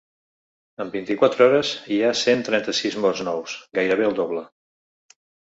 En 0.85 0.87
vint-i-quatre 0.95 1.45
hores 1.47 1.73
hi 1.97 1.99
ha 2.01 2.09
cent 2.21 2.41
trenta-sis 2.49 2.99
morts 3.05 3.23
nous, 3.29 3.55
gairebé 3.81 4.09
el 4.09 4.19
doble. 4.23 4.45